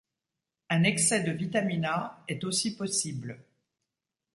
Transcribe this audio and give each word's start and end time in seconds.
Un 0.71 0.81
excès 0.81 1.21
de 1.21 1.31
vitamine 1.31 1.85
A 1.85 2.23
est 2.27 2.43
aussi 2.43 2.75
possible. 2.75 3.39